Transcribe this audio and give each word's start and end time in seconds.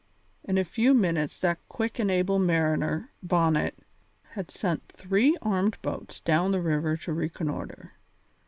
In 0.43 0.57
a 0.57 0.63
few 0.63 0.95
minutes 0.95 1.37
that 1.41 1.59
quick 1.69 1.99
and 1.99 2.09
able 2.09 2.39
mariner, 2.39 3.11
Bonnet, 3.21 3.77
had 4.31 4.49
sent 4.49 4.91
three 4.91 5.37
armed 5.43 5.77
boats 5.83 6.19
down 6.19 6.49
the 6.49 6.59
river 6.63 6.97
to 6.97 7.13
reconnoitre. 7.13 7.93